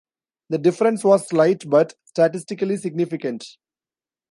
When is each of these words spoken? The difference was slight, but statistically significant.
The 0.49 0.57
difference 0.57 1.03
was 1.03 1.27
slight, 1.27 1.69
but 1.69 1.93
statistically 2.05 2.77
significant. 2.77 3.45